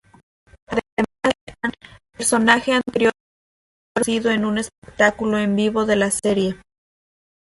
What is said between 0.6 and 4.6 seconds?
Además de Ann, personaje anteriormente introducido en un